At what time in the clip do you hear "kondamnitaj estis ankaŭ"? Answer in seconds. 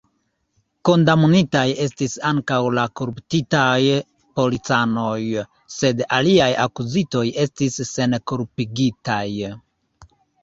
0.87-2.57